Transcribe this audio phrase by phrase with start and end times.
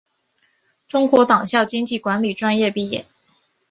[0.87, 3.05] 中央党校经济管理专业毕业。